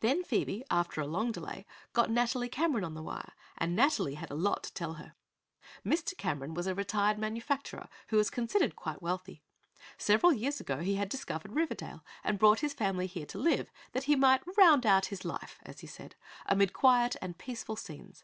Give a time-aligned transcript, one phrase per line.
[0.00, 1.64] Then Phoebe, after a long delay,
[1.94, 5.14] got Nathalie Cameron on the wire and Nathalie had a lot to tell her.
[5.82, 6.14] Mr.
[6.18, 9.42] Cameron was a retired manufacturer who was considered quite wealthy.
[9.96, 14.04] Several years ago he had discovered Riverdale and brought his family there to live, that
[14.04, 18.22] he might "round out his life," as he said, amid quiet and peaceful scenes.